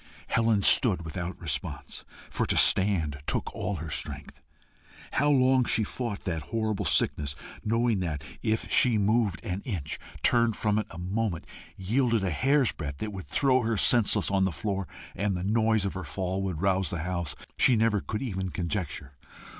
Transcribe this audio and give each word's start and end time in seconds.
Helen 0.29 0.63
stood 0.63 1.05
without 1.05 1.39
response, 1.39 2.05
for 2.31 2.47
to 2.47 2.57
stand 2.57 3.19
took 3.27 3.53
all 3.53 3.75
her 3.75 3.91
strength. 3.91 4.41
How 5.11 5.29
long 5.29 5.63
she 5.63 5.83
fought 5.83 6.21
that 6.21 6.41
horrible 6.49 6.85
sickness, 6.85 7.35
knowing 7.63 7.99
that, 7.99 8.23
if 8.41 8.65
she 8.71 8.97
moved 8.97 9.45
an 9.45 9.61
inch, 9.61 9.99
turned 10.23 10.55
from 10.55 10.79
it 10.79 10.87
a 10.89 10.97
moment, 10.97 11.45
yielded 11.77 12.23
a 12.23 12.31
hair's 12.31 12.71
breadth, 12.71 13.03
it 13.03 13.13
would 13.13 13.25
throw 13.27 13.61
her 13.61 13.77
senseless 13.77 14.31
on 14.31 14.43
the 14.43 14.51
floor, 14.51 14.87
and 15.15 15.37
the 15.37 15.43
noise 15.43 15.85
of 15.85 15.93
her 15.93 16.03
fall 16.03 16.41
would 16.41 16.63
rouse 16.63 16.89
the 16.89 17.03
house, 17.03 17.35
she 17.55 17.75
never 17.75 18.01
could 18.01 18.23
even 18.23 18.49
conjecture. 18.49 19.13